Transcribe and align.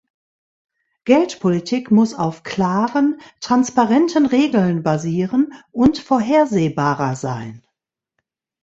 Geldpolitik 1.05 1.91
muss 1.91 2.15
auf 2.15 2.41
klaren, 2.41 3.21
transparenten 3.39 4.25
Regeln 4.25 4.81
basieren 4.81 5.53
und 5.69 5.99
vorhersehbarer 5.99 7.15
sein. 7.15 7.63